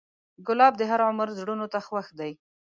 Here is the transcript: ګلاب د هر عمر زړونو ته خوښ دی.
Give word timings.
ګلاب 0.47 0.73
د 0.77 0.81
هر 0.91 0.99
عمر 1.07 1.27
زړونو 1.39 1.65
ته 1.73 1.79
خوښ 1.87 2.07
دی. 2.19 2.31